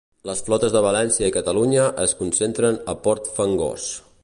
Les 0.27 0.39
flotes 0.45 0.71
de 0.75 0.79
València 0.85 1.29
i 1.31 1.35
Catalunya 1.35 1.85
es 2.05 2.17
concentren 2.23 2.83
a 2.95 2.99
Port 3.07 3.33
Fangós. 3.39 3.89